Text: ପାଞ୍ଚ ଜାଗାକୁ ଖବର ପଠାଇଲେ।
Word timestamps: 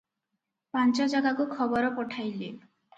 ପାଞ୍ଚ 0.77 1.07
ଜାଗାକୁ 1.13 1.49
ଖବର 1.55 1.95
ପଠାଇଲେ। 2.01 2.53